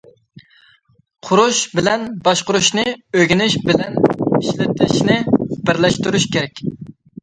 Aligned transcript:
—قۇرۇش 1.27 1.59
بىلەن 1.81 2.07
باشقۇرۇشنى، 2.29 2.87
ئۆگىنىش 2.95 3.61
بىلەن 3.71 4.03
ئىشلىتىشنى 4.11 5.23
بىرلەشتۈرۈش 5.71 6.31
كېرەك. 6.37 6.71